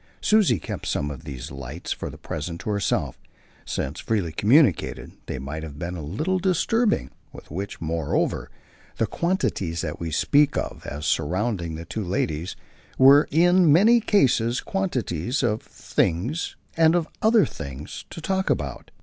Susie 0.19 0.57
kept 0.57 0.87
some 0.87 1.11
of 1.11 1.25
these 1.25 1.51
lights 1.51 1.91
for 1.93 2.09
the 2.09 2.17
present 2.17 2.59
to 2.59 2.71
herself, 2.71 3.19
since, 3.65 3.99
freely 3.99 4.31
communicated, 4.31 5.11
they 5.27 5.37
might 5.37 5.61
have 5.61 5.77
been 5.77 5.95
a 5.95 6.01
little 6.01 6.39
disturbing; 6.39 7.11
with 7.31 7.51
which, 7.51 7.79
moreover, 7.79 8.49
the 8.97 9.05
quantities 9.05 9.81
that 9.81 9.99
we 9.99 10.09
speak 10.09 10.57
of 10.57 10.83
as 10.87 11.05
surrounding 11.05 11.75
the 11.75 11.85
two 11.85 12.03
ladies 12.03 12.55
were 12.97 13.27
in 13.29 13.71
many 13.71 13.99
cases 13.99 14.59
quantities 14.59 15.43
of 15.43 15.61
things 15.61 16.55
and 16.75 16.95
of 16.95 17.07
other 17.21 17.45
things 17.45 18.05
to 18.09 18.19
talk 18.21 18.49
about. 18.49 18.89